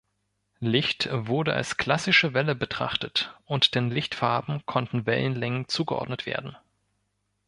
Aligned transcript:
Licht 0.61 1.09
wurde 1.11 1.53
als 1.53 1.77
klassische 1.77 2.33
Welle 2.33 2.55
betrachtet 2.55 3.37
und 3.45 3.75
den 3.75 3.91
Lichtfarben 3.91 4.65
konnten 4.65 5.05
Wellenlängen 5.05 5.67
zugeordnet 5.67 6.25
werden. 6.25 6.57